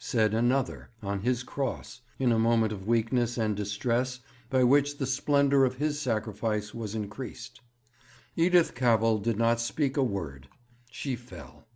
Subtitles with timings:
[0.00, 5.06] said Another on His cross, in a moment of weakness and distress by which the
[5.06, 7.60] splendour of His sacrifice was increased.
[8.36, 10.46] 'Edith Cavell did not speak a word;
[10.88, 11.66] she fell.